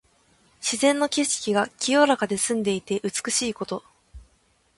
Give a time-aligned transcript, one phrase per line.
[0.59, 3.83] 自然の景色が清らかで澄んでいて美しいこと。